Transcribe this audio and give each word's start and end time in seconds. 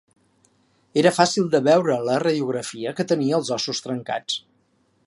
Era 1.01 1.11
fàcil 1.17 1.51
de 1.57 1.61
veure 1.67 1.93
a 1.97 2.07
la 2.09 2.17
radiografia 2.25 2.95
que 3.01 3.07
tenia 3.13 3.39
els 3.43 3.57
ossos 3.59 3.85
trencats. 3.89 4.43